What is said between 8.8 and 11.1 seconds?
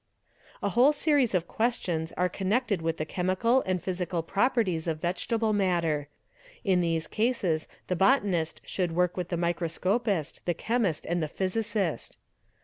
work with the microscopist, the chemist,